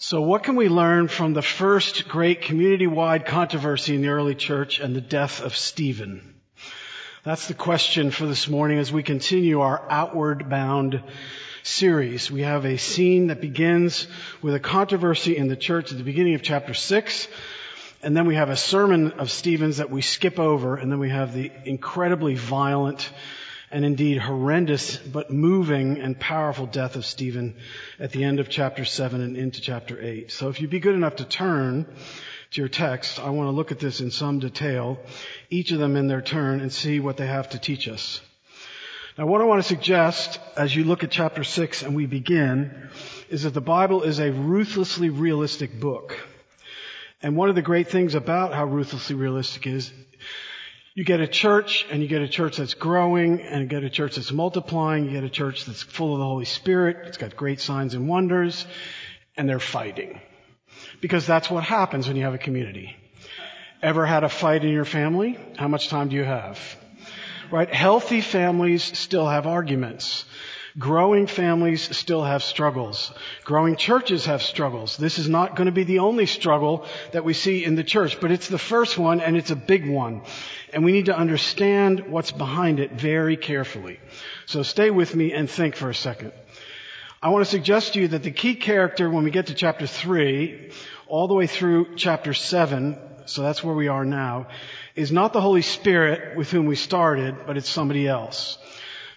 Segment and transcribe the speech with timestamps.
[0.00, 4.78] So what can we learn from the first great community-wide controversy in the early church
[4.78, 6.36] and the death of Stephen?
[7.24, 11.02] That's the question for this morning as we continue our outward bound
[11.64, 12.30] series.
[12.30, 14.06] We have a scene that begins
[14.40, 17.26] with a controversy in the church at the beginning of chapter 6.
[18.00, 20.76] And then we have a sermon of Stephen's that we skip over.
[20.76, 23.10] And then we have the incredibly violent
[23.70, 27.56] and indeed horrendous but moving and powerful death of Stephen
[27.98, 30.30] at the end of chapter 7 and into chapter 8.
[30.30, 31.86] So if you'd be good enough to turn
[32.50, 34.98] to your text, I want to look at this in some detail,
[35.50, 38.20] each of them in their turn, and see what they have to teach us.
[39.18, 42.88] Now what I want to suggest as you look at chapter 6 and we begin
[43.28, 46.16] is that the Bible is a ruthlessly realistic book.
[47.20, 49.92] And one of the great things about how ruthlessly realistic is,
[50.98, 53.88] you get a church and you get a church that's growing and you get a
[53.88, 55.04] church that's multiplying.
[55.04, 57.06] You get a church that's full of the Holy Spirit.
[57.06, 58.66] It's got great signs and wonders
[59.36, 60.20] and they're fighting.
[61.00, 62.96] Because that's what happens when you have a community.
[63.80, 65.38] Ever had a fight in your family?
[65.56, 66.58] How much time do you have?
[67.52, 67.72] Right?
[67.72, 70.24] Healthy families still have arguments.
[70.78, 73.12] Growing families still have struggles.
[73.44, 74.96] Growing churches have struggles.
[74.96, 78.20] This is not going to be the only struggle that we see in the church,
[78.20, 80.22] but it's the first one and it's a big one.
[80.72, 83.98] And we need to understand what's behind it very carefully.
[84.46, 86.32] So stay with me and think for a second.
[87.20, 89.88] I want to suggest to you that the key character when we get to chapter
[89.88, 90.70] 3,
[91.08, 94.46] all the way through chapter 7, so that's where we are now,
[94.94, 98.58] is not the Holy Spirit with whom we started, but it's somebody else.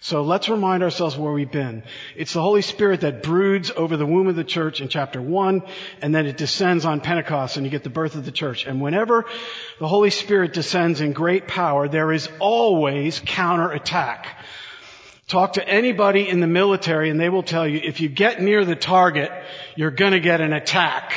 [0.04, 1.84] So let's remind ourselves where we've been.
[2.16, 5.62] It's the Holy Spirit that broods over the womb of the church in chapter 1,
[6.02, 8.66] and then it descends on Pentecost and you get the birth of the church.
[8.66, 9.26] And whenever
[9.80, 14.44] the Holy Spirit descends in great power, there is always counterattack.
[15.28, 18.66] Talk to anybody in the military and they will tell you if you get near
[18.66, 19.32] the target,
[19.76, 21.14] you're gonna get an attack.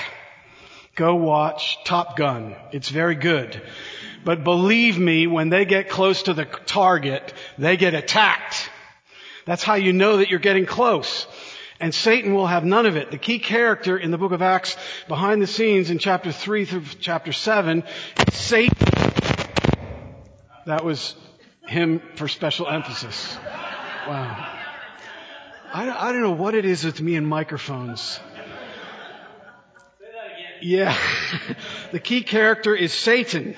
[0.94, 2.54] Go watch Top Gun.
[2.70, 3.62] It's very good.
[4.24, 8.70] But believe me, when they get close to the target, they get attacked.
[9.46, 11.26] That's how you know that you're getting close.
[11.80, 13.10] And Satan will have none of it.
[13.10, 14.76] The key character in the book of Acts
[15.08, 17.82] behind the scenes in chapter 3 through chapter 7
[18.28, 18.76] is Satan.
[20.66, 21.14] That was
[21.66, 23.36] him for special emphasis.
[24.06, 24.50] Wow.
[25.72, 28.00] I, I don't know what it is with me and microphones.
[28.00, 28.22] Say
[30.00, 30.58] that again.
[30.62, 30.96] Yeah.
[31.92, 33.56] the key character is Satan.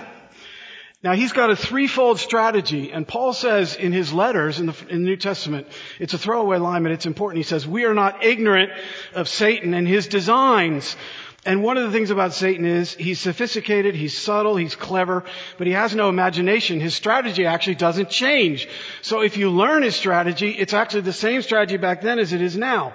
[1.07, 5.05] Now he's got a threefold strategy, and Paul says in his letters in the, in
[5.05, 5.69] the, New Testament,
[6.01, 7.37] it's a throwaway line, but it's important.
[7.37, 8.73] He says, we are not ignorant
[9.15, 10.97] of Satan and his designs.
[11.45, 15.23] And one of the things about Satan is he's sophisticated, he's subtle, he's clever,
[15.59, 16.81] but he has no imagination.
[16.81, 18.67] His strategy actually doesn't change.
[19.03, 22.43] So if you learn his strategy, it's actually the same strategy back then as it
[22.43, 22.95] is now.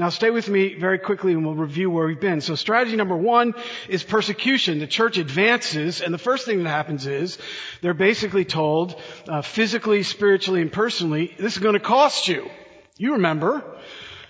[0.00, 2.40] Now stay with me very quickly and we'll review where we've been.
[2.40, 3.52] So strategy number one
[3.86, 4.78] is persecution.
[4.78, 7.36] The church advances and the first thing that happens is
[7.82, 12.48] they're basically told, uh, physically, spiritually, and personally, this is going to cost you.
[12.96, 13.62] You remember.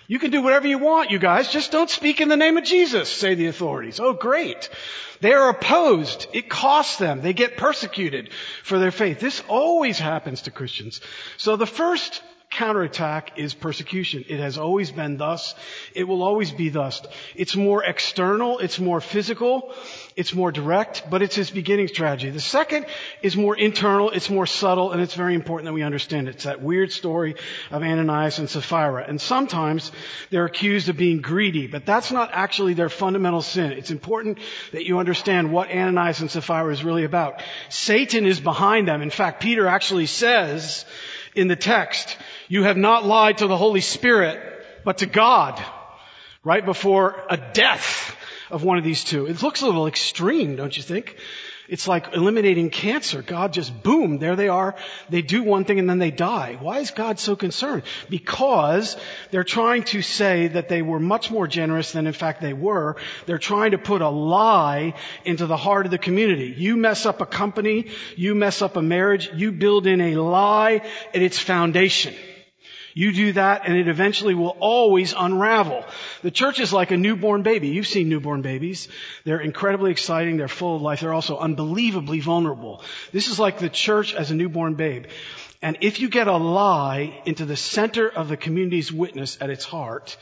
[0.07, 1.47] You can do whatever you want, you guys.
[1.49, 4.01] Just don't speak in the name of Jesus, say the authorities.
[4.01, 4.69] Oh, great.
[5.21, 6.27] They are opposed.
[6.33, 7.21] It costs them.
[7.21, 8.29] They get persecuted
[8.63, 9.21] for their faith.
[9.21, 10.99] This always happens to Christians.
[11.37, 14.25] So the first counterattack is persecution.
[14.27, 15.55] It has always been thus.
[15.95, 17.01] It will always be thus.
[17.35, 18.59] It's more external.
[18.59, 19.73] It's more physical.
[20.17, 22.29] It's more direct, but it's his beginning strategy.
[22.29, 22.85] The second
[23.21, 24.09] is more internal.
[24.09, 26.35] It's more subtle, and it's very important that we understand it.
[26.35, 27.35] It's that weird story
[27.71, 29.05] of Ananias and Sapphira.
[29.07, 29.91] And sometimes
[30.29, 33.71] they're accused of being greedy, but that's not actually their fundamental sin.
[33.71, 34.39] It's important
[34.73, 37.41] that you understand what Ananias and Sapphira is really about.
[37.69, 39.01] Satan is behind them.
[39.01, 40.85] In fact, Peter actually says
[41.35, 42.17] in the text,
[42.51, 44.37] you have not lied to the Holy Spirit,
[44.83, 45.63] but to God,
[46.43, 48.13] right before a death
[48.49, 49.25] of one of these two.
[49.25, 51.15] It looks a little extreme, don't you think?
[51.69, 53.21] It's like eliminating cancer.
[53.21, 54.75] God just boom, there they are.
[55.09, 56.57] They do one thing and then they die.
[56.59, 57.83] Why is God so concerned?
[58.09, 58.97] Because
[59.29, 62.97] they're trying to say that they were much more generous than in fact they were.
[63.27, 66.53] They're trying to put a lie into the heart of the community.
[66.57, 70.81] You mess up a company, you mess up a marriage, you build in a lie
[71.13, 72.13] at its foundation.
[72.93, 75.85] You do that and it eventually will always unravel.
[76.21, 77.69] The church is like a newborn baby.
[77.69, 78.87] You've seen newborn babies.
[79.23, 80.37] They're incredibly exciting.
[80.37, 81.01] They're full of life.
[81.01, 82.83] They're also unbelievably vulnerable.
[83.11, 85.05] This is like the church as a newborn babe.
[85.61, 89.63] And if you get a lie into the center of the community's witness at its
[89.63, 90.17] heart,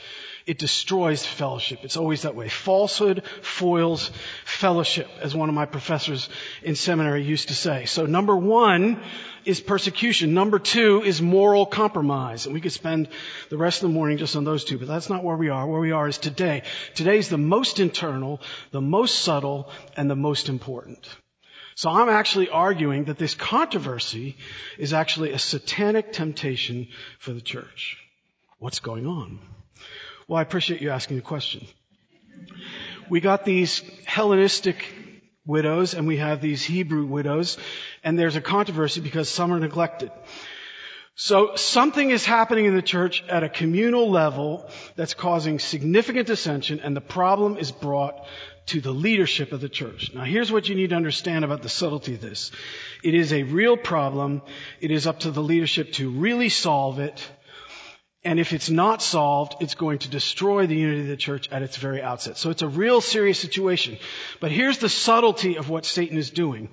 [0.46, 1.80] it destroys fellowship.
[1.84, 2.50] It's always that way.
[2.50, 4.12] Falsehood foils
[4.46, 6.30] fellowship, as one of my professors
[6.64, 7.86] in seminary used to say.
[7.86, 9.02] So number one
[9.46, 10.34] is persecution.
[10.34, 12.46] Number two is moral compromise.
[12.46, 13.10] And we could spend
[13.50, 15.66] the rest of the morning just on those two, but that's not where we are.
[15.68, 16.64] Where we are is today.
[16.96, 21.08] Today is the most internal, the most subtle, and the most important.
[21.76, 24.36] So I'm actually arguing that this controversy
[24.78, 26.88] is actually a satanic temptation
[27.20, 27.98] for the church.
[28.58, 29.40] What's going on?
[30.30, 31.66] Well, I appreciate you asking the question.
[33.10, 34.86] We got these Hellenistic
[35.44, 37.58] widows and we have these Hebrew widows
[38.04, 40.12] and there's a controversy because some are neglected.
[41.16, 46.80] So something is happening in the church at a communal level that's causing significant dissension
[46.80, 48.28] and the problem is brought
[48.68, 50.12] to the leadership of the church.
[50.14, 52.52] Now here's what you need to understand about the subtlety of this.
[53.04, 54.44] It is a real problem.
[54.80, 57.28] It is up to the leadership to really solve it
[58.24, 61.62] and if it's not solved, it's going to destroy the unity of the church at
[61.62, 62.38] its very outset.
[62.38, 63.98] So it's a real serious situation.
[64.42, 66.70] But here's the subtlety of what Satan is doing.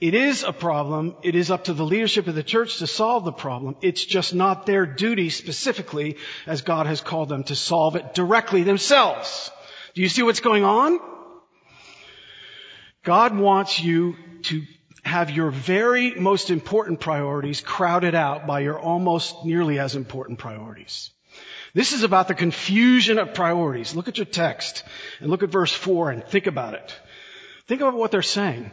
[0.00, 1.16] It is a problem.
[1.22, 3.76] It is up to the leadership of the church to solve the problem.
[3.82, 8.62] It's just not their duty specifically as God has called them to solve it directly
[8.62, 9.50] themselves.
[9.94, 11.00] Do you see what's going on?
[13.04, 14.62] God wants you to
[15.08, 21.10] have your very most important priorities crowded out by your almost nearly as important priorities.
[21.74, 23.94] This is about the confusion of priorities.
[23.94, 24.84] Look at your text
[25.20, 26.94] and look at verse 4 and think about it.
[27.66, 28.70] Think about what they're saying.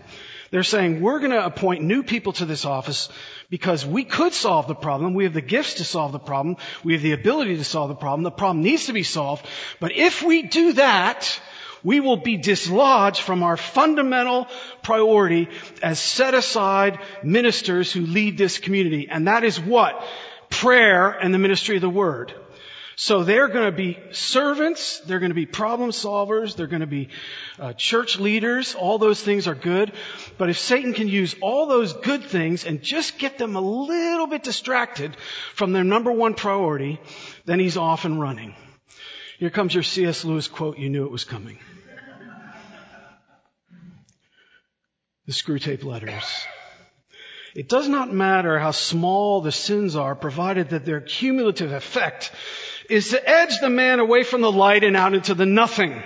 [0.51, 3.09] They're saying, we're going to appoint new people to this office
[3.49, 5.13] because we could solve the problem.
[5.13, 6.57] We have the gifts to solve the problem.
[6.83, 8.23] We have the ability to solve the problem.
[8.23, 9.45] The problem needs to be solved.
[9.79, 11.39] But if we do that,
[11.85, 14.47] we will be dislodged from our fundamental
[14.81, 15.47] priority
[15.83, 19.07] as set aside ministers who lead this community.
[19.09, 20.03] And that is what?
[20.49, 22.33] Prayer and the ministry of the word.
[22.97, 26.87] So they're going to be servants, they're going to be problem solvers, they're going to
[26.87, 27.09] be
[27.59, 28.73] uh, church leaders.
[28.73, 29.91] All those things are good.
[30.37, 34.27] But if Satan can use all those good things and just get them a little
[34.27, 35.15] bit distracted
[35.53, 36.99] from their number one priority,
[37.43, 38.55] then he's off and running.
[39.39, 40.23] Here comes your C.S.
[40.23, 41.59] Lewis quote, you knew it was coming.
[45.25, 46.45] The Screwtape letters.
[47.55, 52.31] It does not matter how small the sins are, provided that their cumulative effect
[52.91, 56.03] is to edge the man away from the light and out into the nothing.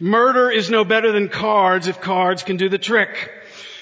[0.00, 3.30] Murder is no better than cards if cards can do the trick.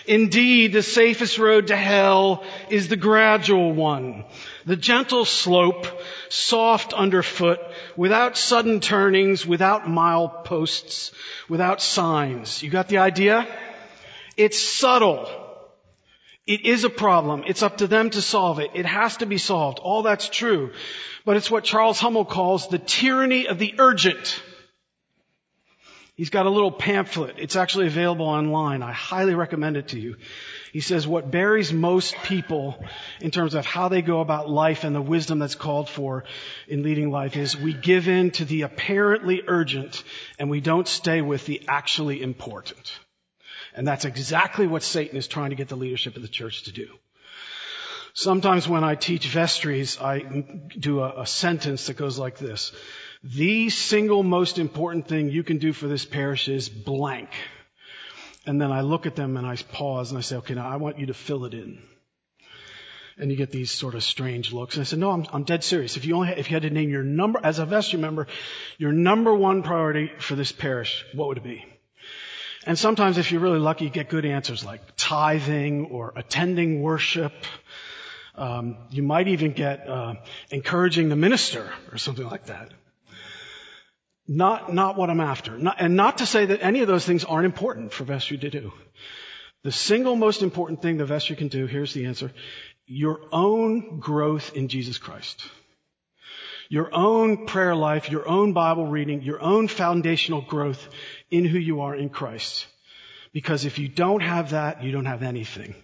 [0.06, 4.25] Indeed, the safest road to hell is the gradual one.
[4.67, 5.87] The gentle slope,
[6.29, 7.61] soft underfoot,
[7.97, 11.12] without sudden turnings, without mileposts,
[11.49, 12.61] without signs.
[12.62, 13.47] You got the idea?
[14.36, 15.28] It's subtle.
[16.46, 17.44] It is a problem.
[17.46, 18.70] It's up to them to solve it.
[18.75, 19.78] It has to be solved.
[19.78, 20.72] All that's true.
[21.25, 24.42] But it's what Charles Hummel calls the tyranny of the urgent.
[26.16, 27.36] He's got a little pamphlet.
[27.38, 28.82] It's actually available online.
[28.82, 30.16] I highly recommend it to you.
[30.72, 32.84] He says what buries most people
[33.20, 36.25] in terms of how they go about life and the wisdom that's called for
[36.69, 40.04] in leading life is we give in to the apparently urgent
[40.38, 42.92] and we don't stay with the actually important.
[43.75, 46.73] And that's exactly what Satan is trying to get the leadership of the church to
[46.73, 46.88] do.
[48.17, 50.21] Sometimes when I teach vestries, I
[50.79, 52.71] do a, a, sentence that goes like this.
[53.25, 57.31] The single most important thing you can do for this parish is blank.
[58.47, 60.76] And then I look at them and I pause and I say, okay, now I
[60.76, 61.82] want you to fill it in.
[63.19, 64.76] And you get these sort of strange looks.
[64.76, 65.97] And I said, no, I'm, I'm dead serious.
[65.97, 68.29] If you only, if you had to name your number, as a vestry member,
[68.79, 71.65] your number one priority for this parish, what would it be?
[72.66, 77.33] And sometimes if you're really lucky, you get good answers like tithing or attending worship.
[78.35, 80.14] Um, you might even get uh,
[80.50, 82.71] encouraging the minister or something like that.
[84.26, 85.59] Not, not what I'm after.
[85.59, 88.50] Not, and not to say that any of those things aren't important for vestry to
[88.50, 88.73] do.
[89.62, 92.33] The single most important thing the vestry can do, here's the answer,
[92.87, 95.47] your own growth in Jesus Christ.
[96.68, 100.88] Your own prayer life, your own Bible reading, your own foundational growth
[101.30, 102.66] in who you are in Christ.
[103.33, 105.75] Because if you don't have that, you don't have anything.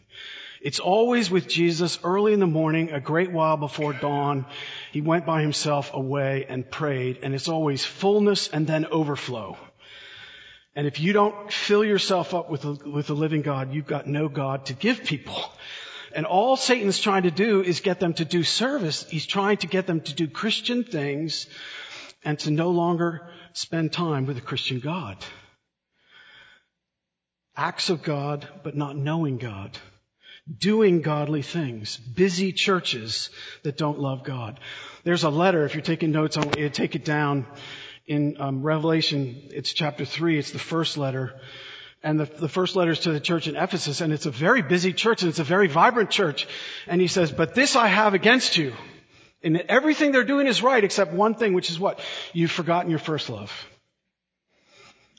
[0.60, 4.44] It's always with Jesus early in the morning, a great while before dawn.
[4.92, 9.56] He went by himself away and prayed, and it's always fullness and then overflow.
[10.76, 14.06] And if you don't fill yourself up with the, with the living God, you've got
[14.06, 15.42] no God to give people.
[16.14, 19.08] And all Satan's trying to do is get them to do service.
[19.08, 21.46] He's trying to get them to do Christian things
[22.24, 25.16] and to no longer spend time with a Christian God.
[27.56, 29.78] Acts of God, but not knowing God.
[30.58, 31.96] Doing godly things.
[31.96, 33.30] Busy churches
[33.62, 34.58] that don't love God.
[35.04, 37.46] There's a letter, if you're taking notes, I want you to take it down
[38.06, 41.38] in um, Revelation, it's chapter 3, it's the first letter.
[42.02, 44.62] And the, the first letter is to the church in Ephesus, and it's a very
[44.62, 46.48] busy church, and it's a very vibrant church.
[46.86, 48.72] And he says, but this I have against you.
[49.42, 52.00] And everything they're doing is right except one thing, which is what?
[52.32, 53.52] You've forgotten your first love.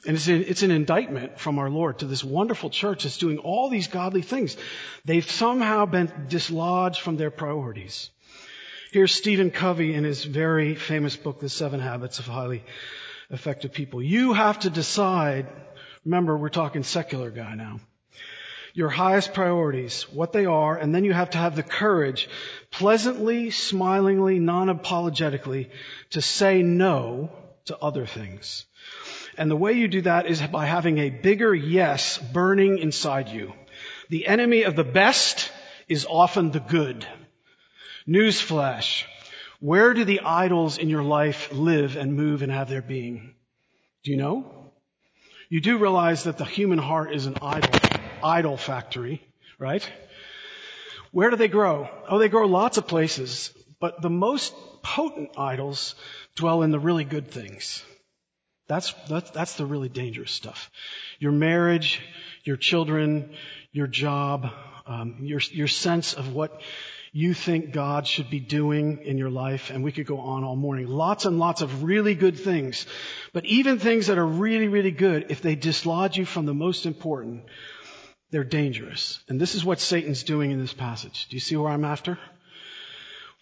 [0.05, 3.69] And it's, it's, an indictment from our Lord to this wonderful church that's doing all
[3.69, 4.57] these godly things.
[5.05, 8.09] They've somehow been dislodged from their priorities.
[8.91, 12.63] Here's Stephen Covey in his very famous book, The Seven Habits of Highly
[13.29, 14.01] Effective People.
[14.01, 15.47] You have to decide,
[16.05, 17.79] remember we're talking secular guy now,
[18.73, 22.29] your highest priorities, what they are, and then you have to have the courage,
[22.69, 25.69] pleasantly, smilingly, non-apologetically,
[26.11, 27.29] to say no
[27.65, 28.65] to other things.
[29.37, 33.53] And the way you do that is by having a bigger yes burning inside you.
[34.09, 35.51] The enemy of the best
[35.87, 37.05] is often the good.
[38.07, 39.03] Newsflash.
[39.59, 43.35] Where do the idols in your life live and move and have their being?
[44.03, 44.60] Do you know?
[45.51, 47.77] You do realize that the human heart is an idol,
[48.23, 49.21] idol factory,
[49.59, 49.85] right?
[51.11, 51.89] Where do they grow?
[52.07, 55.95] Oh, they grow lots of places, but the most potent idols
[56.37, 57.83] dwell in the really good things.
[58.69, 60.71] That's, that's, that's the really dangerous stuff.
[61.19, 61.99] Your marriage,
[62.45, 63.33] your children,
[63.73, 64.53] your job,
[64.87, 66.61] um, your, your sense of what
[67.13, 70.55] you think God should be doing in your life, and we could go on all
[70.55, 70.87] morning.
[70.87, 72.85] Lots and lots of really good things.
[73.33, 76.85] But even things that are really, really good, if they dislodge you from the most
[76.85, 77.43] important,
[78.29, 79.19] they're dangerous.
[79.27, 81.27] And this is what Satan's doing in this passage.
[81.27, 82.17] Do you see where I'm after?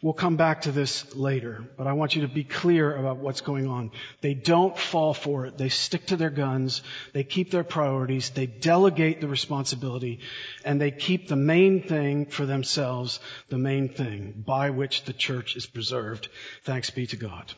[0.01, 3.41] We'll come back to this later, but I want you to be clear about what's
[3.41, 3.91] going on.
[4.21, 5.57] They don't fall for it.
[5.57, 6.81] They stick to their guns.
[7.11, 8.29] They keep their priorities.
[8.29, 10.21] They delegate the responsibility
[10.63, 15.57] and they keep the main thing for themselves, the main thing by which the church
[15.57, 16.29] is preserved.
[16.63, 17.51] Thanks be to God.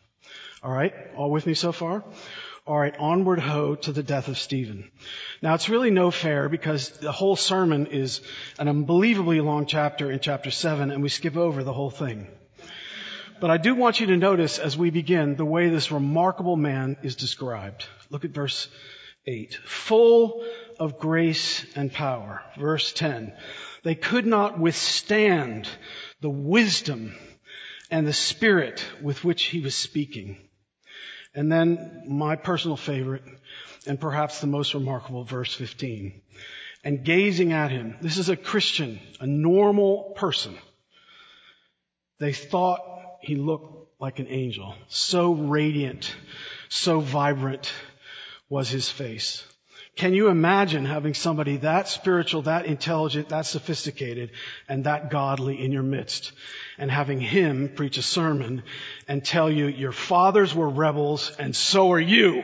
[0.63, 0.93] All right.
[1.15, 2.03] All with me so far?
[2.67, 4.91] All right, onward ho to the death of Stephen.
[5.41, 8.21] Now it's really no fair because the whole sermon is
[8.59, 12.27] an unbelievably long chapter in chapter 7 and we skip over the whole thing.
[13.39, 16.97] But I do want you to notice as we begin the way this remarkable man
[17.01, 17.87] is described.
[18.11, 18.67] Look at verse
[19.25, 19.55] 8.
[19.65, 20.45] Full
[20.79, 22.43] of grace and power.
[22.59, 23.33] Verse 10.
[23.83, 25.67] They could not withstand
[26.21, 27.15] the wisdom
[27.89, 30.37] and the spirit with which he was speaking.
[31.33, 33.23] And then my personal favorite,
[33.87, 36.21] and perhaps the most remarkable, verse 15.
[36.83, 40.57] And gazing at him, this is a Christian, a normal person.
[42.19, 42.81] They thought
[43.21, 44.75] he looked like an angel.
[44.87, 46.13] So radiant,
[46.69, 47.71] so vibrant
[48.49, 49.45] was his face.
[49.97, 54.31] Can you imagine having somebody that spiritual, that intelligent, that sophisticated,
[54.69, 56.31] and that godly in your midst?
[56.77, 58.63] And having him preach a sermon
[59.07, 62.43] and tell you your fathers were rebels and so are you.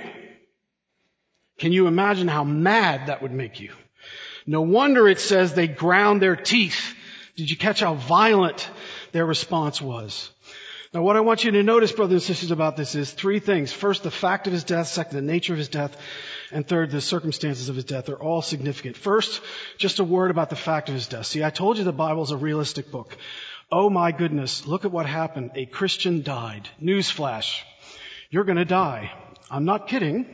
[1.58, 3.72] Can you imagine how mad that would make you?
[4.46, 6.96] No wonder it says they ground their teeth.
[7.36, 8.70] Did you catch how violent
[9.12, 10.32] their response was?
[10.94, 13.74] Now what I want you to notice, brothers and sisters, about this is three things.
[13.74, 14.88] First, the fact of his death.
[14.88, 15.98] Second, the nature of his death.
[16.52, 18.06] And third, the circumstances of his death.
[18.06, 18.96] They're all significant.
[18.96, 19.42] First,
[19.78, 21.26] just a word about the fact of his death.
[21.26, 23.18] See, I told you the Bible's a realistic book.
[23.70, 25.52] Oh my goodness, look at what happened.
[25.56, 26.70] A Christian died.
[26.82, 27.62] Newsflash.
[28.30, 29.12] You're gonna die.
[29.52, 30.26] I'm not kidding.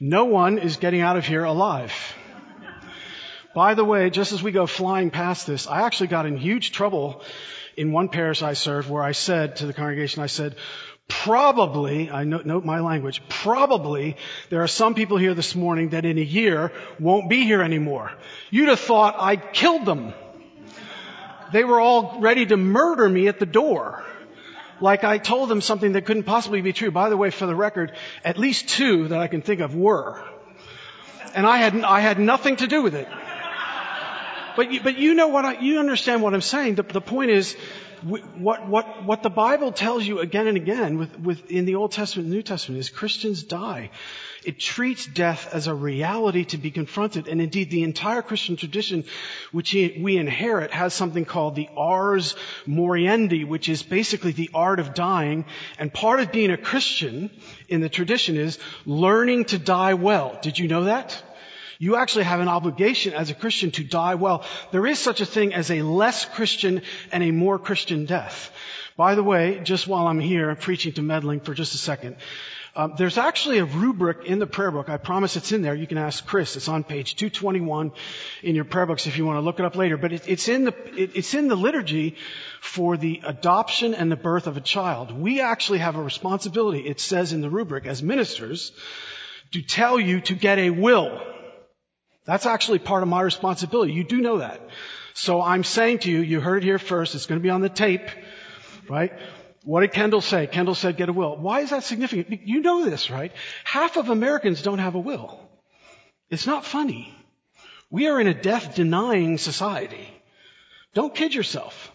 [0.00, 1.92] No one is getting out of here alive.
[3.54, 6.72] By the way, just as we go flying past this, I actually got in huge
[6.72, 7.22] trouble
[7.76, 10.56] in one parish I served where I said to the congregation, I said,
[11.08, 14.16] probably, I note, note my language, probably
[14.50, 18.12] there are some people here this morning that in a year won't be here anymore.
[18.50, 20.14] You'd have thought I killed them.
[21.52, 24.04] They were all ready to murder me at the door.
[24.80, 26.90] Like I told them something that couldn't possibly be true.
[26.90, 27.92] By the way, for the record,
[28.24, 30.22] at least two that I can think of were.
[31.34, 33.08] And I had, I had nothing to do with it.
[34.56, 36.76] But you, but you know what I, you understand what I'm saying.
[36.76, 37.56] The, the point is,
[38.02, 41.92] what, what, what the Bible tells you again and again with, with, in the Old
[41.92, 43.90] Testament and New Testament is Christians die.
[44.44, 47.28] It treats death as a reality to be confronted.
[47.28, 49.04] And indeed, the entire Christian tradition,
[49.52, 52.34] which we inherit, has something called the ars
[52.66, 55.44] moriendi, which is basically the art of dying.
[55.78, 57.30] And part of being a Christian
[57.68, 60.38] in the tradition is learning to die well.
[60.42, 61.22] Did you know that?
[61.82, 64.44] You actually have an obligation as a Christian to die well.
[64.70, 68.52] There is such a thing as a less Christian and a more Christian death.
[68.96, 72.16] By the way, just while I'm here preaching to meddling for just a second,
[72.74, 74.88] Um, there's actually a rubric in the prayer book.
[74.88, 75.74] I promise it's in there.
[75.74, 76.56] You can ask Chris.
[76.56, 77.92] It's on page 221
[78.42, 79.98] in your prayer books if you want to look it up later.
[79.98, 82.16] But it, it's in the it, it's in the liturgy
[82.60, 85.10] for the adoption and the birth of a child.
[85.10, 86.80] We actually have a responsibility.
[86.94, 88.72] It says in the rubric as ministers
[89.50, 91.10] to tell you to get a will.
[92.24, 93.92] That's actually part of my responsibility.
[93.92, 94.60] You do know that.
[95.14, 97.14] So I'm saying to you, you heard it here first.
[97.14, 98.08] It's going to be on the tape,
[98.88, 99.12] right?
[99.64, 100.46] What did Kendall say?
[100.46, 101.36] Kendall said get a will.
[101.36, 102.46] Why is that significant?
[102.46, 103.32] You know this, right?
[103.64, 105.38] Half of Americans don't have a will.
[106.30, 107.14] It's not funny.
[107.90, 110.08] We are in a death denying society.
[110.94, 111.92] Don't kid yourself.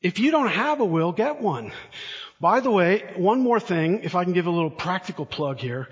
[0.00, 1.72] If you don't have a will, get one.
[2.40, 5.88] By the way, one more thing, if I can give a little practical plug here.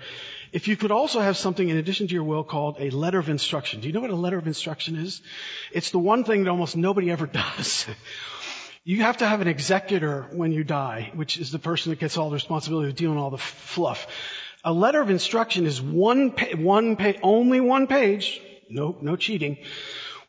[0.51, 3.29] If you could also have something in addition to your will called a letter of
[3.29, 3.79] instruction.
[3.79, 5.21] Do you know what a letter of instruction is?
[5.71, 7.87] It's the one thing that almost nobody ever does.
[8.83, 12.17] You have to have an executor when you die, which is the person that gets
[12.17, 14.07] all the responsibility of dealing with all the fluff.
[14.63, 19.57] A letter of instruction is one, pa- one pa- only one page, no, no cheating,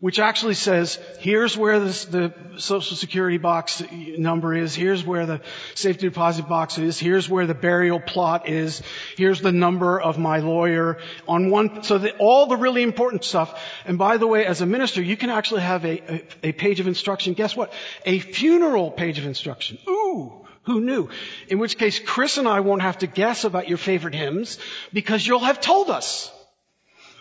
[0.03, 3.85] which actually says, here's where this, the social security box
[4.19, 5.41] number is, here's where the
[5.77, 8.83] safety deposit box is, here's where the burial plot is,
[9.17, 13.57] here's the number of my lawyer on one, so that all the really important stuff.
[13.85, 16.81] And by the way, as a minister, you can actually have a, a, a page
[16.81, 17.35] of instruction.
[17.35, 17.73] Guess what?
[18.05, 19.79] A funeral page of instruction.
[19.89, 20.33] Ooh!
[20.65, 21.11] Who knew?
[21.47, 24.59] In which case, Chris and I won't have to guess about your favorite hymns
[24.93, 26.33] because you'll have told us.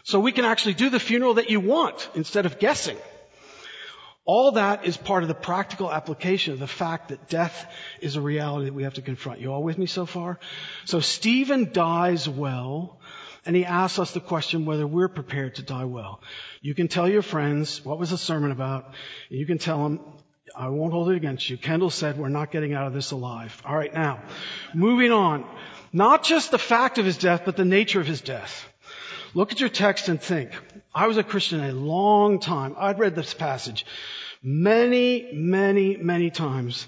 [0.03, 2.98] So we can actually do the funeral that you want instead of guessing.
[4.24, 7.65] All that is part of the practical application of the fact that death
[8.01, 9.39] is a reality that we have to confront.
[9.39, 10.39] You all with me so far?
[10.86, 13.00] So Stephen dies well,
[13.46, 16.22] and he asks us the question whether we're prepared to die well.
[16.62, 18.93] You can tell your friends what was the sermon about.
[19.29, 20.00] You can tell them,
[20.55, 21.58] I won't hold it against you.
[21.58, 23.60] Kendall said we're not getting out of this alive.
[23.65, 24.22] All right, now,
[24.75, 25.46] moving on.
[25.91, 28.71] Not just the fact of his death, but the nature of his death.
[29.33, 30.51] Look at your text and think.
[30.93, 32.75] I was a Christian a long time.
[32.77, 33.85] I'd read this passage
[34.43, 36.88] many, many, many times,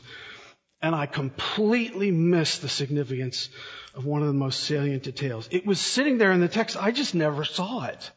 [0.82, 3.50] and I completely missed the significance
[3.96, 5.48] of one of the most salient details.
[5.52, 6.76] It was sitting there in the text.
[6.76, 8.12] I just never saw it.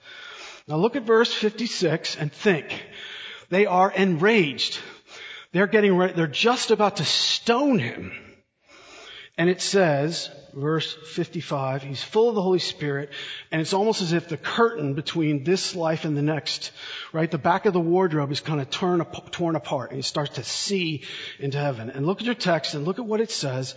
[0.66, 2.82] Now look at verse 56 and think.
[3.50, 4.80] They are enraged.
[5.52, 6.14] They're getting ready.
[6.14, 8.12] They're just about to stone him.
[9.38, 13.10] And it says, verse 55, he's full of the Holy Spirit,
[13.52, 16.72] and it's almost as if the curtain between this life and the next,
[17.12, 20.36] right, the back of the wardrobe is kind of torn, torn apart, and he starts
[20.36, 21.04] to see
[21.38, 21.90] into heaven.
[21.90, 23.74] And look at your text and look at what it says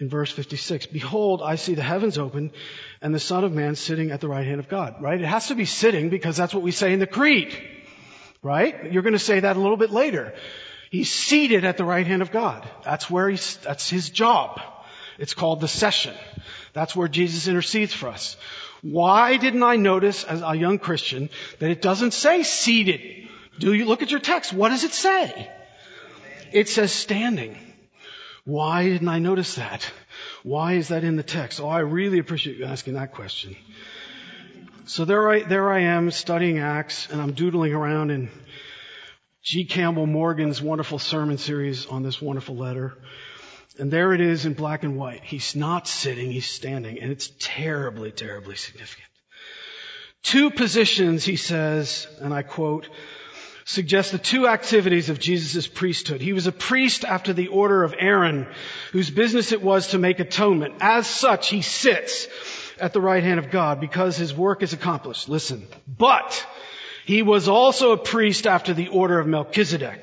[0.00, 0.86] in verse 56.
[0.86, 2.50] Behold, I see the heavens open,
[3.02, 5.20] and the Son of Man sitting at the right hand of God, right?
[5.20, 7.54] It has to be sitting because that's what we say in the Creed,
[8.42, 8.90] right?
[8.90, 10.32] You're going to say that a little bit later.
[10.90, 12.66] He's seated at the right hand of God.
[12.82, 14.62] That's where he's, that's his job.
[15.18, 16.14] It's called the session.
[16.72, 18.36] That's where Jesus intercedes for us.
[18.82, 23.28] Why didn't I notice as a young Christian that it doesn't say seated?
[23.58, 24.52] Do you look at your text?
[24.52, 25.50] What does it say?
[26.52, 27.56] It says standing.
[28.44, 29.90] Why didn't I notice that?
[30.42, 31.60] Why is that in the text?
[31.60, 33.56] Oh, I really appreciate you asking that question.
[34.84, 38.30] So there I, there I am studying Acts and I'm doodling around in
[39.42, 39.64] G.
[39.64, 42.96] Campbell Morgan's wonderful sermon series on this wonderful letter.
[43.78, 45.22] And there it is in black and white.
[45.22, 46.98] He's not sitting, he's standing.
[46.98, 49.08] And it's terribly, terribly significant.
[50.22, 52.88] Two positions, he says, and I quote,
[53.64, 56.20] suggest the two activities of Jesus' priesthood.
[56.20, 58.46] He was a priest after the order of Aaron,
[58.92, 60.74] whose business it was to make atonement.
[60.80, 62.28] As such, he sits
[62.80, 65.28] at the right hand of God because his work is accomplished.
[65.28, 65.66] Listen.
[65.86, 66.46] But
[67.04, 70.00] he was also a priest after the order of Melchizedek.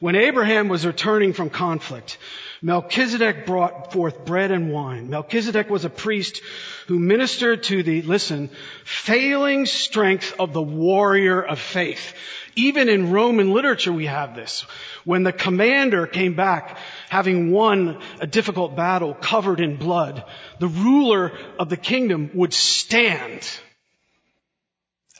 [0.00, 2.18] When Abraham was returning from conflict,
[2.64, 5.10] Melchizedek brought forth bread and wine.
[5.10, 6.40] Melchizedek was a priest
[6.86, 8.48] who ministered to the, listen,
[8.86, 12.14] failing strength of the warrior of faith.
[12.56, 14.62] Even in Roman literature we have this.
[15.04, 16.78] When the commander came back
[17.10, 20.24] having won a difficult battle covered in blood,
[20.58, 23.46] the ruler of the kingdom would stand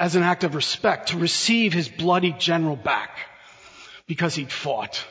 [0.01, 3.19] as an act of respect to receive his bloody general back
[4.07, 5.05] because he'd fought.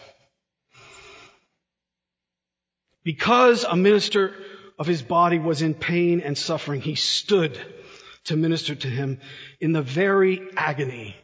[3.03, 4.33] Because a minister
[4.79, 7.59] of his body was in pain and suffering, he stood
[8.25, 9.19] to minister to him
[9.59, 11.15] in the very agony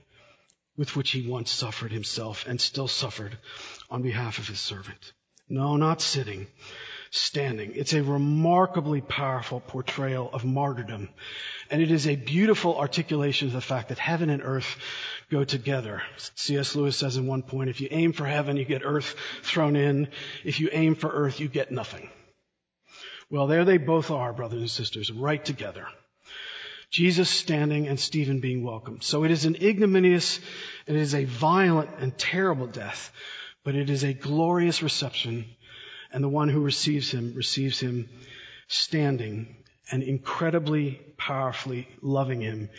[0.77, 3.37] with which he once suffered himself and still suffered
[3.89, 5.13] on behalf of his servant.
[5.49, 6.47] No, not sitting,
[7.11, 7.73] standing.
[7.75, 11.09] It's a remarkably powerful portrayal of martyrdom.
[11.69, 14.77] And it is a beautiful articulation of the fact that heaven and earth
[15.29, 16.01] go together.
[16.35, 16.75] C.S.
[16.75, 20.09] Lewis says in one point, if you aim for heaven, you get earth thrown in.
[20.43, 22.09] If you aim for earth, you get nothing.
[23.29, 25.87] Well, there they both are, brothers and sisters, right together.
[26.89, 29.03] Jesus standing and Stephen being welcomed.
[29.03, 30.39] So it is an ignominious,
[30.87, 33.11] and it is a violent and terrible death,
[33.63, 35.45] but it is a glorious reception,
[36.11, 38.09] and the one who receives him receives him
[38.67, 39.55] standing
[39.91, 42.69] and incredibly powerfully loving him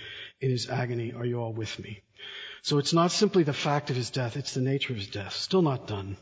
[0.40, 1.12] in his agony.
[1.12, 2.02] Are you all with me?
[2.62, 5.32] So it's not simply the fact of his death, it's the nature of his death.
[5.34, 6.16] Still not done.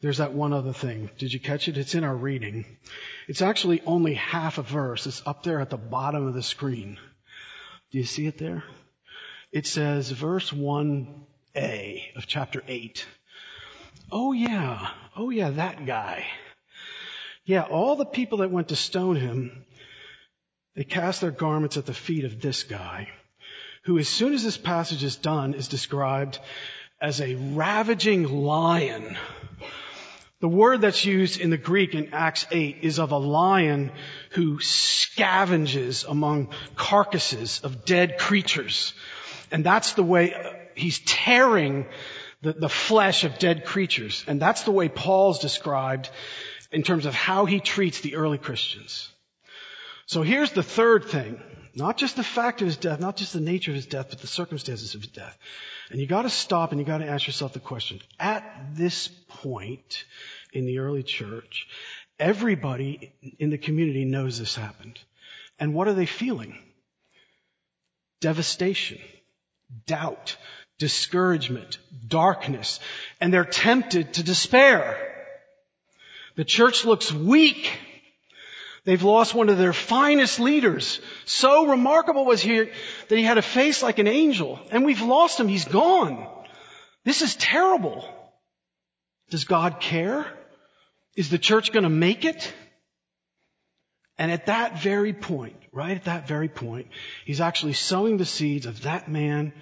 [0.00, 1.08] There's that one other thing.
[1.16, 1.78] Did you catch it?
[1.78, 2.66] It's in our reading.
[3.26, 5.06] It's actually only half a verse.
[5.06, 6.98] It's up there at the bottom of the screen.
[7.90, 8.64] Do you see it there?
[9.50, 13.06] It says verse 1a of chapter 8.
[14.12, 14.90] Oh yeah.
[15.16, 16.26] Oh yeah, that guy.
[17.44, 19.64] Yeah, all the people that went to stone him,
[20.74, 23.08] they cast their garments at the feet of this guy,
[23.84, 26.38] who as soon as this passage is done is described
[27.00, 29.16] as a ravaging lion
[30.44, 33.90] the word that's used in the Greek in Acts 8 is of a lion
[34.32, 38.92] who scavenges among carcasses of dead creatures.
[39.50, 40.34] And that's the way
[40.74, 41.86] he's tearing
[42.42, 44.22] the, the flesh of dead creatures.
[44.26, 46.10] And that's the way Paul's described
[46.70, 49.08] in terms of how he treats the early Christians.
[50.06, 51.40] So here's the third thing.
[51.76, 54.20] Not just the fact of his death, not just the nature of his death, but
[54.20, 55.36] the circumstances of his death.
[55.90, 58.00] And you gotta stop and you gotta ask yourself the question.
[58.18, 60.04] At this point,
[60.52, 61.66] in the early church,
[62.18, 65.00] everybody in the community knows this happened.
[65.58, 66.56] And what are they feeling?
[68.20, 68.98] Devastation,
[69.86, 70.36] doubt,
[70.78, 72.78] discouragement, darkness,
[73.20, 74.96] and they're tempted to despair.
[76.36, 77.70] The church looks weak.
[78.84, 81.00] They've lost one of their finest leaders.
[81.24, 82.70] So remarkable was he
[83.08, 84.60] that he had a face like an angel.
[84.70, 85.48] And we've lost him.
[85.48, 86.28] He's gone.
[87.04, 88.06] This is terrible.
[89.30, 90.26] Does God care?
[91.16, 92.52] Is the church going to make it?
[94.18, 96.88] And at that very point, right at that very point,
[97.24, 99.52] he's actually sowing the seeds of that man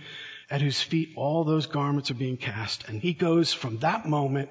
[0.50, 2.88] at whose feet all those garments are being cast.
[2.88, 4.50] And he goes from that moment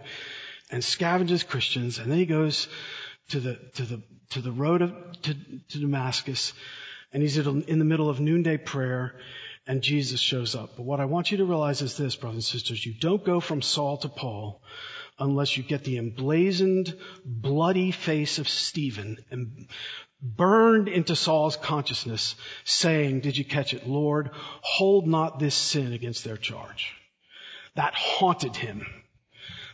[0.71, 2.67] and scavenges Christians, and then he goes
[3.29, 5.33] to the, to the, to the road of, to,
[5.69, 6.53] to Damascus,
[7.13, 9.15] and he's in the middle of noonday prayer,
[9.67, 10.71] and Jesus shows up.
[10.75, 13.39] But what I want you to realize is this, brothers and sisters, you don't go
[13.39, 14.61] from Saul to Paul
[15.19, 19.67] unless you get the emblazoned, bloody face of Stephen and
[20.21, 23.87] burned into Saul's consciousness, saying, Did you catch it?
[23.87, 26.93] Lord, hold not this sin against their charge.
[27.75, 28.85] That haunted him.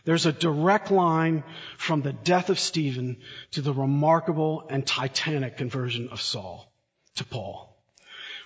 [0.08, 1.44] There's a direct line
[1.76, 3.18] from the death of Stephen
[3.50, 6.72] to the remarkable and titanic conversion of Saul
[7.16, 7.76] to Paul.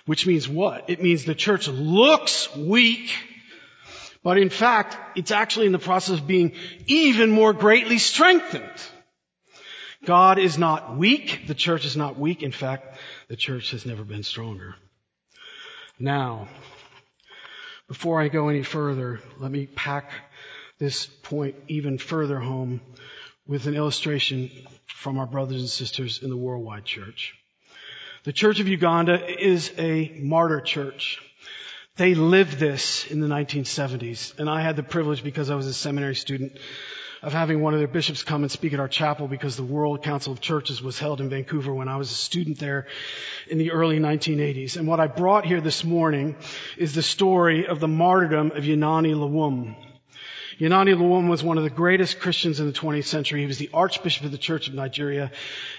[0.05, 0.89] Which means what?
[0.89, 3.13] It means the church looks weak
[4.23, 6.53] but in fact, it's actually in the process of being
[6.87, 8.81] even more greatly strengthened.
[10.05, 11.47] God is not weak.
[11.47, 12.43] The church is not weak.
[12.43, 12.97] In fact,
[13.29, 14.75] the church has never been stronger.
[15.97, 16.47] Now,
[17.87, 20.11] before I go any further, let me pack
[20.79, 22.81] this point even further home
[23.47, 24.49] with an illustration
[24.87, 27.35] from our brothers and sisters in the worldwide church.
[28.23, 31.19] The Church of Uganda is a martyr church.
[31.97, 35.73] They lived this in the 1970s, and I had the privilege because I was a
[35.73, 36.57] seminary student
[37.21, 40.03] of having one of their bishops come and speak at our chapel because the World
[40.03, 42.87] Council of Churches was held in Vancouver when I was a student there
[43.47, 44.75] in the early 1980s.
[44.75, 46.35] And what I brought here this morning
[46.77, 49.75] is the story of the martyrdom of Yanani Luwum.
[50.59, 53.41] Yanani Luwum was one of the greatest Christians in the 20th century.
[53.41, 55.31] He was the Archbishop of the Church of Nigeria.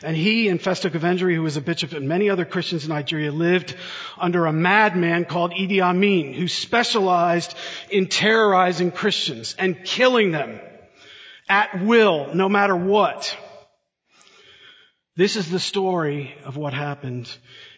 [0.02, 3.30] And he and Festus Kivengere, who was a bishop, and many other Christians in Nigeria
[3.30, 3.76] lived
[4.18, 7.54] under a madman called Idi Amin, who specialized
[7.90, 10.60] in terrorizing Christians and killing them
[11.48, 13.36] at will, no matter what.
[15.16, 17.30] This is the story of what happened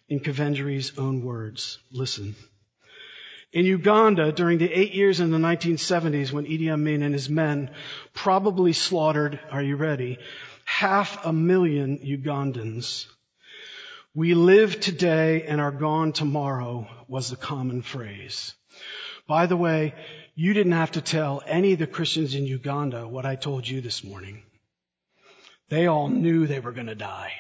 [0.09, 1.79] in Kivengere's own words.
[1.93, 2.35] Listen.
[3.57, 7.71] In Uganda, during the eight years in the 1970s when Idi Amin and his men
[8.12, 10.19] probably slaughtered, are you ready,
[10.66, 13.07] half a million Ugandans.
[14.14, 18.53] We live today and are gone tomorrow was the common phrase.
[19.27, 19.95] By the way,
[20.35, 23.81] you didn't have to tell any of the Christians in Uganda what I told you
[23.81, 24.42] this morning.
[25.71, 27.33] They all knew they were going to die.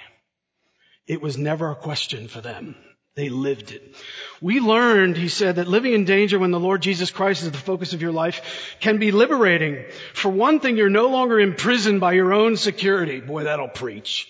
[1.06, 2.74] It was never a question for them.
[3.16, 3.94] They lived it.
[4.42, 7.56] We learned, he said, that living in danger when the Lord Jesus Christ is the
[7.56, 9.86] focus of your life can be liberating.
[10.12, 13.20] For one thing, you're no longer imprisoned by your own security.
[13.20, 14.28] Boy, that'll preach.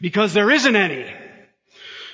[0.00, 1.12] Because there isn't any.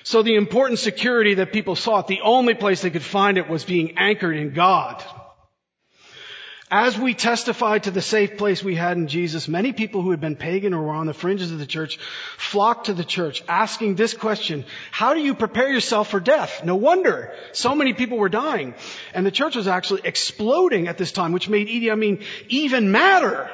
[0.03, 3.67] So the important security that people sought, the only place they could find it was
[3.67, 5.05] being anchored in God.
[6.71, 10.21] As we testified to the safe place we had in Jesus, many people who had
[10.21, 11.99] been pagan or were on the fringes of the church
[12.37, 16.63] flocked to the church asking this question, how do you prepare yourself for death?
[16.65, 18.75] No wonder so many people were dying.
[19.15, 23.51] And the church was actually exploding at this time, which made Idi Amin even madder.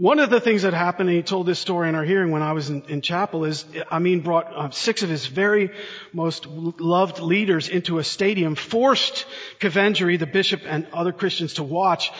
[0.00, 2.40] One of the things that happened, and he told this story in our hearing when
[2.40, 5.72] I was in, in chapel, is Amin brought uh, six of his very
[6.14, 9.26] most loved leaders into a stadium, forced
[9.58, 12.10] Kivengere, the bishop, and other Christians to watch,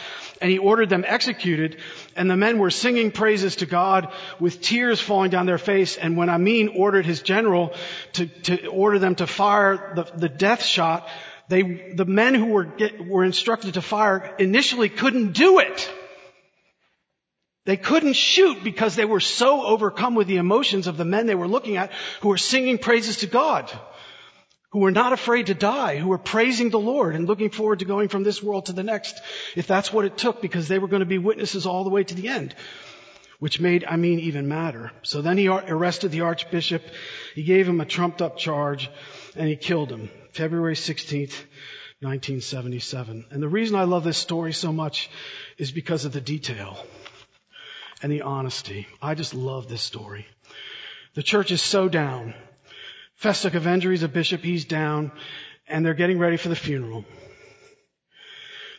[0.43, 1.79] and he ordered them executed,
[2.17, 6.19] and the men were singing praises to God with tears falling down their face, and
[6.19, 7.73] when Amin ordered his general
[8.13, 11.09] to, to order them to fire the, the death shot,
[11.49, 15.91] they, the men who were, get, were instructed to fire initially couldn't do it.
[17.67, 21.35] They couldn't shoot because they were so overcome with the emotions of the men they
[21.35, 21.93] were looking at
[22.23, 23.71] who were singing praises to God,
[24.71, 27.85] who were not afraid to die, who were praising the Lord and looking forward to
[27.85, 29.21] going from this world to the next,
[29.57, 32.03] if that's what it took, because they were going to be witnesses all the way
[32.03, 32.55] to the end,
[33.41, 34.91] which made, Amin, even matter.
[35.03, 36.83] So then he arrested the archbishop,
[37.35, 38.91] he gave him a trumped up charge,
[39.37, 40.09] and he killed him.
[40.33, 41.35] February 16th,
[42.01, 43.27] 1977.
[43.31, 45.11] And the reason I love this story so much
[45.59, 46.79] is because of the detail
[48.03, 48.87] and the honesty.
[49.03, 50.27] I just love this story.
[51.15, 52.35] The church is so down.
[53.21, 55.13] Festo Kivengere is a bishop, he's down,
[55.69, 57.05] and they're getting ready for the funeral.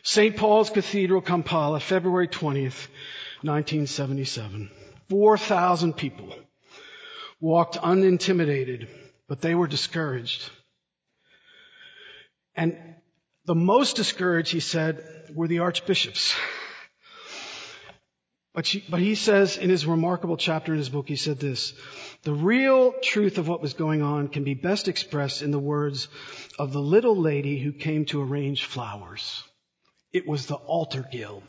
[0.02, 0.36] St.
[0.36, 2.88] Paul's Cathedral, Kampala, February 20th,
[3.42, 4.70] 1977.
[5.08, 6.34] 4,000 people
[7.40, 8.88] walked unintimidated,
[9.28, 10.50] but they were discouraged.
[12.56, 12.76] And
[13.44, 15.04] the most discouraged, he said,
[15.34, 16.34] were the archbishops.
[18.54, 21.72] But, she, but he says in his remarkable chapter in his book, he said this,
[22.22, 26.08] the real truth of what was going on can be best expressed in the words
[26.58, 29.42] of the little lady who came to arrange flowers.
[30.12, 31.44] It was the altar guild.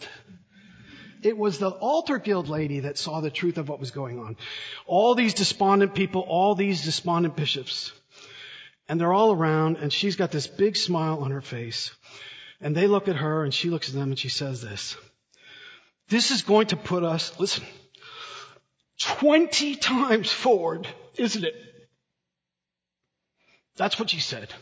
[1.24, 4.38] It was the altar guild lady that saw the truth of what was going on.
[4.86, 7.92] All these despondent people, all these despondent bishops.
[8.88, 11.92] And they're all around and she's got this big smile on her face.
[12.62, 14.96] And they look at her and she looks at them and she says this.
[16.10, 17.64] This is going to put us, listen,
[19.00, 20.88] 20 times forward,
[21.18, 21.56] isn't it?
[23.76, 24.54] That's what she said.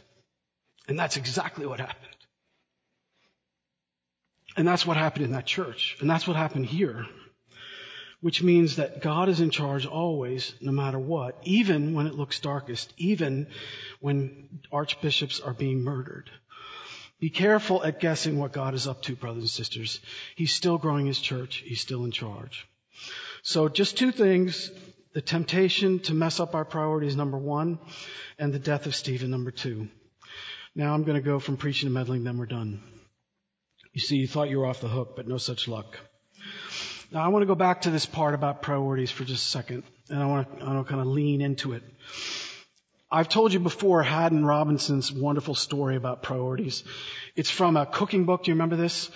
[0.87, 2.07] And that's exactly what happened.
[4.57, 5.97] And that's what happened in that church.
[5.99, 7.05] And that's what happened here.
[8.19, 12.39] Which means that God is in charge always, no matter what, even when it looks
[12.39, 13.47] darkest, even
[13.99, 16.29] when archbishops are being murdered.
[17.21, 19.99] Be careful at guessing what God is up to, brothers and sisters.
[20.35, 21.57] He's still growing his church.
[21.63, 22.67] He's still in charge.
[23.43, 24.71] So just two things.
[25.13, 27.77] The temptation to mess up our priorities, number one,
[28.39, 29.89] and the death of Stephen, number two.
[30.73, 32.81] Now I'm going to go from preaching to meddling, then we're done.
[33.93, 35.99] You see, you thought you were off the hook, but no such luck.
[37.11, 39.83] Now I want to go back to this part about priorities for just a second,
[40.09, 41.83] and I want to, I want to kind of lean into it.
[43.11, 46.85] I've told you before Haddon Robinson's wonderful story about priorities.
[47.35, 48.43] It's from a cooking book.
[48.43, 49.11] Do you remember this?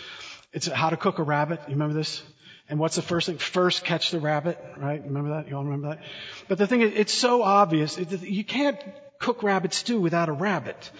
[0.51, 1.61] It's how to cook a rabbit.
[1.67, 2.21] You remember this?
[2.67, 3.37] And what's the first thing?
[3.37, 5.01] First catch the rabbit, right?
[5.01, 5.47] Remember that?
[5.47, 6.03] You all remember that?
[6.49, 7.97] But the thing is, it's so obvious.
[7.97, 8.77] You can't
[9.17, 10.91] cook rabbit stew without a rabbit.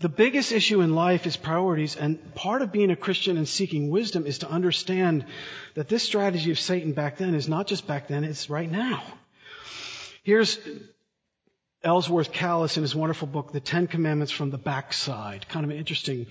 [0.00, 3.88] The biggest issue in life is priorities, and part of being a Christian and seeking
[3.88, 5.24] wisdom is to understand
[5.74, 9.02] that this strategy of Satan back then is not just back then, it's right now.
[10.22, 10.58] Here's
[11.86, 15.46] Ellsworth Kalas in his wonderful book, The Ten Commandments from the Backside.
[15.48, 16.26] Kind of an interesting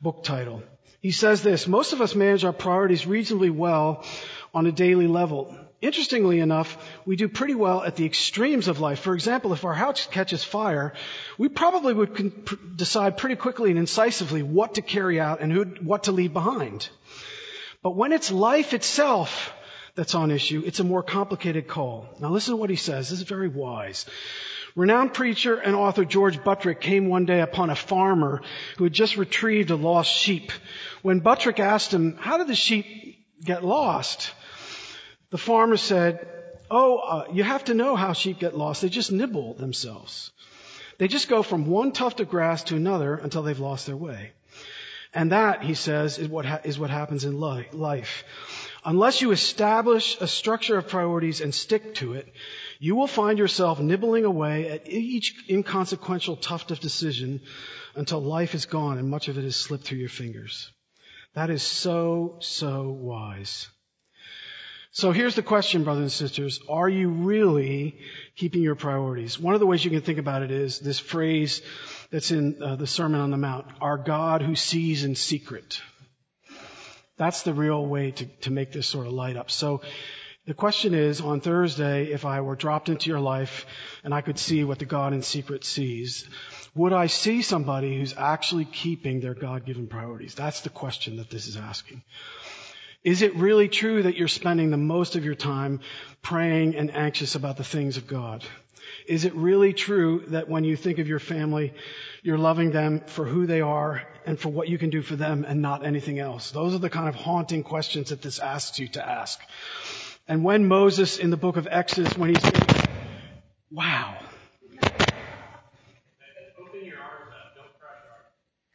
[0.00, 0.64] book title.
[1.00, 4.04] He says this, most of us manage our priorities reasonably well
[4.52, 5.56] on a daily level.
[5.80, 8.98] Interestingly enough, we do pretty well at the extremes of life.
[8.98, 10.94] For example, if our house catches fire,
[11.38, 16.04] we probably would decide pretty quickly and incisively what to carry out and who, what
[16.04, 16.88] to leave behind.
[17.84, 19.52] But when it's life itself
[19.94, 22.08] that's on issue, it's a more complicated call.
[22.18, 23.10] Now listen to what he says.
[23.10, 24.06] This is very wise.
[24.74, 28.42] Renowned preacher and author George Buttrick came one day upon a farmer
[28.78, 30.50] who had just retrieved a lost sheep.
[31.02, 34.32] When Buttrick asked him, how did the sheep get lost?
[35.30, 36.26] The farmer said,
[36.70, 38.80] oh, uh, you have to know how sheep get lost.
[38.80, 40.30] They just nibble themselves.
[40.98, 44.32] They just go from one tuft of grass to another until they've lost their way.
[45.14, 48.24] And that, he says, is what, ha- is what happens in life.
[48.84, 52.32] Unless you establish a structure of priorities and stick to it,
[52.80, 57.40] you will find yourself nibbling away at each inconsequential tuft of decision
[57.94, 60.72] until life is gone and much of it has slipped through your fingers.
[61.34, 63.68] That is so, so wise.
[64.94, 66.60] So here's the question, brothers and sisters.
[66.68, 67.98] Are you really
[68.36, 69.38] keeping your priorities?
[69.38, 71.62] One of the ways you can think about it is this phrase
[72.10, 73.66] that's in uh, the Sermon on the Mount.
[73.80, 75.80] Our God who sees in secret.
[77.16, 79.50] That's the real way to, to make this sort of light up.
[79.50, 79.82] So
[80.44, 83.64] the question is, on Thursday, if I were dropped into your life
[84.02, 86.28] and I could see what the God in secret sees,
[86.74, 90.34] would I see somebody who's actually keeping their God-given priorities?
[90.34, 92.02] That's the question that this is asking.
[93.04, 95.80] Is it really true that you're spending the most of your time
[96.22, 98.44] praying and anxious about the things of God?
[99.06, 101.74] Is it really true that when you think of your family,
[102.22, 105.44] you're loving them for who they are and for what you can do for them
[105.46, 106.50] and not anything else?
[106.50, 109.40] Those are the kind of haunting questions that this asks you to ask.
[110.28, 112.54] And when Moses in the book of Exodus, when he's saying,
[113.70, 114.16] wow.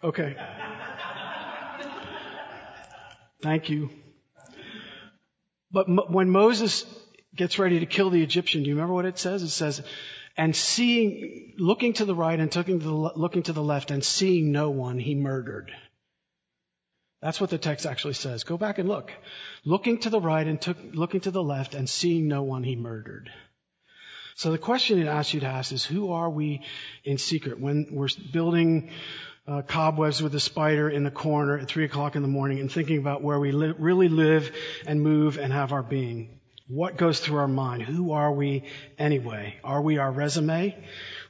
[0.03, 0.35] Okay.
[3.41, 3.89] Thank you.
[5.71, 6.85] But when Moses
[7.35, 9.43] gets ready to kill the Egyptian, do you remember what it says?
[9.43, 9.81] It says,
[10.38, 14.04] and seeing, looking to the right and looking to the, looking to the left and
[14.04, 15.71] seeing no one, he murdered.
[17.21, 18.43] That's what the text actually says.
[18.43, 19.12] Go back and look.
[19.65, 22.76] Looking to the right and took, looking to the left and seeing no one, he
[22.76, 23.32] murdered.
[24.36, 26.62] So the question it asks you to ask is, who are we
[27.04, 27.60] in secret?
[27.60, 28.91] When we're building
[29.47, 32.71] uh, cobwebs with a spider in the corner at three o'clock in the morning and
[32.71, 34.52] thinking about where we li- really live
[34.86, 36.37] and move and have our being.
[36.69, 37.84] What goes through our mind?
[37.84, 38.63] Who are we
[38.99, 39.56] anyway?
[39.63, 40.75] Are we our resume,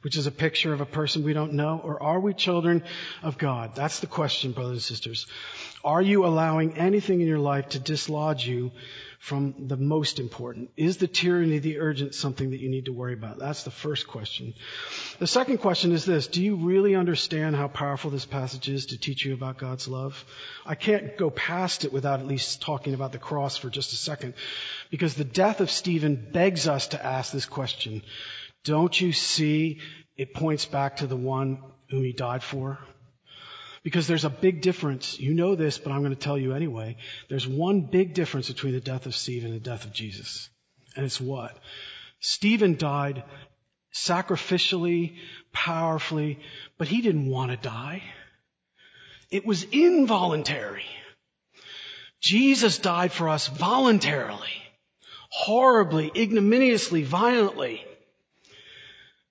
[0.02, 2.82] which is a picture of a person we don't know, or are we children
[3.22, 3.76] of God?
[3.76, 5.28] That's the question, brothers and sisters.
[5.84, 8.72] Are you allowing anything in your life to dislodge you
[9.20, 10.70] from the most important?
[10.76, 13.38] Is the tyranny the urgent something that you need to worry about?
[13.38, 14.54] That's the first question.
[15.18, 16.26] The second question is this.
[16.26, 20.24] Do you really understand how powerful this passage is to teach you about God's love?
[20.66, 23.96] I can't go past it without at least talking about the cross for just a
[23.96, 24.34] second
[24.90, 28.02] because the death of Stephen begs us to ask this question.
[28.64, 29.80] Don't you see
[30.16, 32.78] it points back to the one whom he died for?
[33.82, 35.18] Because there's a big difference.
[35.18, 36.96] You know this, but I'm going to tell you anyway.
[37.28, 40.48] There's one big difference between the death of Stephen and the death of Jesus.
[40.96, 41.56] And it's what?
[42.20, 43.22] Stephen died
[43.94, 45.16] sacrificially,
[45.52, 46.38] powerfully,
[46.76, 48.02] but he didn't want to die.
[49.30, 50.84] It was involuntary.
[52.20, 54.48] Jesus died for us voluntarily,
[55.30, 57.84] horribly, ignominiously, violently.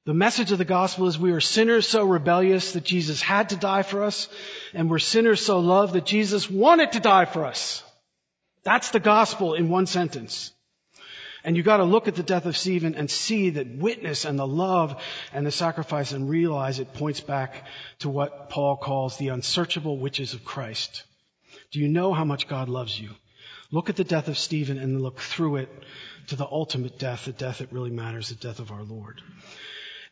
[0.07, 3.57] The message of the gospel is we are sinners so rebellious that Jesus had to
[3.57, 4.29] die for us,
[4.73, 7.83] and we're sinners so loved that Jesus wanted to die for us.
[8.63, 10.53] That's the gospel in one sentence.
[11.43, 14.47] And you gotta look at the death of Stephen and see that witness and the
[14.47, 14.95] love
[15.33, 17.65] and the sacrifice and realize it points back
[17.99, 21.03] to what Paul calls the unsearchable riches of Christ.
[21.71, 23.09] Do you know how much God loves you?
[23.71, 25.83] Look at the death of Stephen and look through it
[26.27, 29.21] to the ultimate death, the death that really matters, the death of our Lord.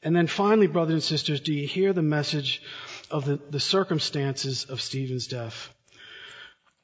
[0.05, 2.61] And then finally, brothers and sisters, do you hear the message
[3.09, 5.73] of the, the circumstances of Stephen's death?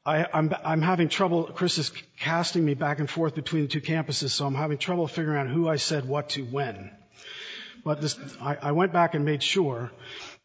[0.04, 3.80] I, I'm, I'm having trouble, Chris is casting me back and forth between the two
[3.80, 6.90] campuses, so I'm having trouble figuring out who I said what to when.
[7.86, 9.92] But this, I, I went back and made sure.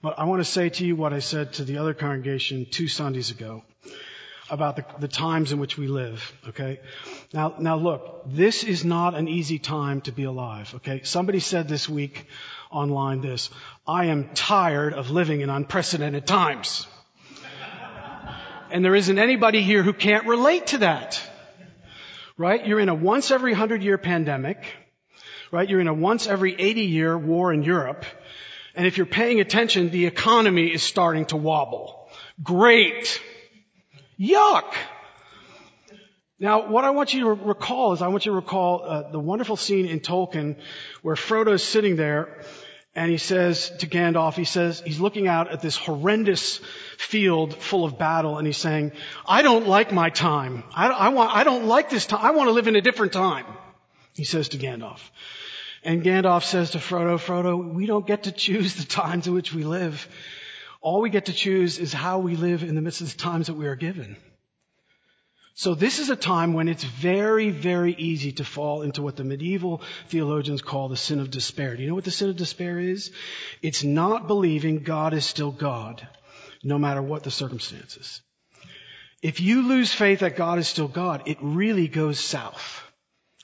[0.02, 2.88] But I want to say to you what I said to the other congregation two
[2.88, 3.64] Sundays ago
[4.50, 6.32] about the, the, times in which we live.
[6.48, 6.80] Okay.
[7.32, 10.72] Now, now look, this is not an easy time to be alive.
[10.76, 11.02] Okay.
[11.02, 12.26] Somebody said this week,
[12.70, 13.50] online this.
[13.87, 16.87] I am tired of living in unprecedented times.
[18.70, 21.20] And there isn't anybody here who can't relate to that.
[22.37, 22.66] Right?
[22.66, 24.64] You're in a once every hundred year pandemic.
[25.50, 25.68] Right?
[25.68, 28.04] You're in a once every 80 year war in Europe.
[28.74, 32.11] And if you're paying attention, the economy is starting to wobble.
[32.42, 33.20] Great.
[34.18, 34.72] Yuck.
[36.38, 39.18] Now, what I want you to recall is I want you to recall uh, the
[39.18, 40.57] wonderful scene in Tolkien
[41.00, 42.42] where Frodo's sitting there
[42.94, 46.61] and he says to Gandalf, he says, he's looking out at this horrendous
[46.98, 48.92] field full of battle and he's saying,
[49.26, 50.64] I don't like my time.
[50.74, 52.20] I, I, want, I don't like this time.
[52.22, 53.46] I want to live in a different time.
[54.14, 55.00] He says to Gandalf.
[55.83, 59.55] And Gandalf says to Frodo, Frodo, we don't get to choose the times in which
[59.55, 60.09] we live.
[60.87, 63.49] All we get to choose is how we live in the midst of the times
[63.49, 64.16] that we are given.
[65.55, 69.25] So this is a time when it's very, very easy to fall into what the
[69.25, 71.75] medieval theologians call the sin of despair.
[71.75, 73.11] Do you know what the sin of despair is?
[73.62, 76.07] It's not believing God is still God,
[76.62, 78.22] no matter what the circumstances.
[79.22, 82.86] If you lose faith that God is still God, it really goes south.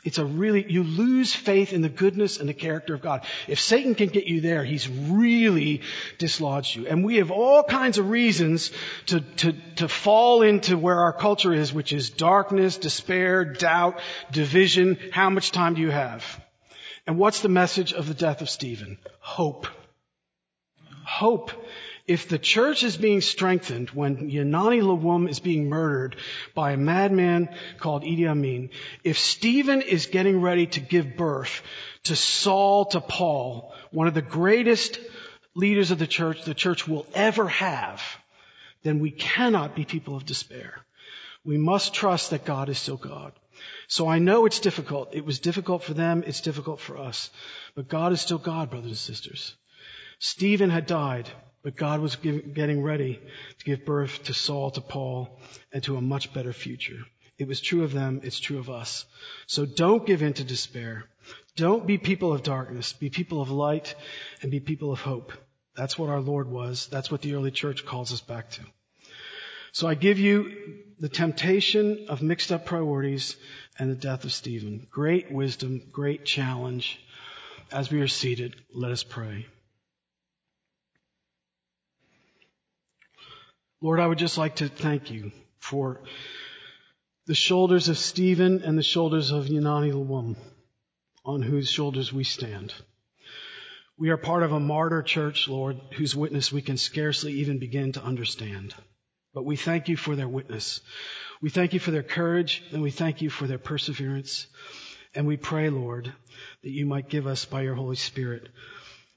[0.05, 3.25] It's a really, you lose faith in the goodness and the character of God.
[3.47, 5.83] If Satan can get you there, he's really
[6.19, 6.89] dislodged you.
[6.89, 8.73] And we have all kinds of reasons
[9.07, 14.01] to, to, to fall into where our culture is, which is darkness, despair, doubt,
[14.33, 14.99] division.
[15.13, 16.41] How much time do you have?
[17.07, 18.99] And what's the message of the death of Stephen?
[19.21, 19.69] Hope.
[21.05, 21.53] Hope
[22.07, 26.17] if the church is being strengthened when Janani Luwum is being murdered
[26.55, 27.49] by a madman
[27.79, 28.71] called Idi Amin,
[29.05, 31.63] if Stephen is getting ready to give birth
[32.05, 34.99] to Saul to Paul, one of the greatest
[35.55, 38.03] leaders of the church the church will ever have,
[38.83, 40.85] then we cannot be people of despair.
[41.45, 43.33] We must trust that God is still God.
[43.87, 45.11] So I know it's difficult.
[45.13, 46.25] It was difficult for them.
[46.27, 47.31] It's difficult for us.
[47.75, 49.55] But God is still God, brothers and sisters.
[50.19, 51.29] Stephen had died.
[51.63, 53.21] But God was getting ready
[53.59, 55.39] to give birth to Saul, to Paul,
[55.73, 56.99] and to a much better future.
[57.39, 58.21] It was true of them.
[58.25, 59.05] It's true of us.
[59.47, 61.05] So don't give in to despair.
[61.57, 62.93] Don't be people of darkness.
[62.93, 63.95] Be people of light
[64.43, 65.33] and be people of hope.
[65.75, 66.89] That's what our Lord was.
[66.89, 68.63] That's what the early church calls us back to.
[69.73, 73.37] So I give you the temptation of mixed up priorities
[73.79, 74.87] and the death of Stephen.
[74.91, 77.01] Great wisdom, great challenge.
[77.71, 79.47] As we are seated, let us pray.
[83.83, 86.03] Lord, I would just like to thank you for
[87.27, 90.37] the shoulders of Stephen and the shoulders of Janani Luwum,
[91.25, 92.73] on whose shoulders we stand.
[93.99, 97.91] We are part of a martyr church, Lord, whose witness we can scarcely even begin
[97.95, 98.73] to understand.
[99.35, 100.81] But we thank you for their witness.
[101.41, 104.47] We thank you for their courage and we thank you for their perseverance.
[105.13, 106.13] And we pray, Lord,
[106.63, 108.49] that you might give us by your Holy Spirit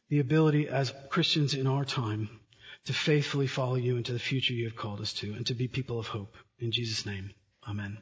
[0.10, 2.30] the ability as Christians in our time
[2.86, 5.68] to faithfully follow you into the future you have called us to and to be
[5.68, 6.36] people of hope.
[6.60, 7.32] In Jesus' name,
[7.68, 7.98] amen.